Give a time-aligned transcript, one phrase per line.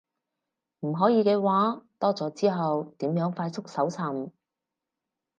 [0.79, 4.31] 唔可以嘅話，多咗之後點樣快速搜尋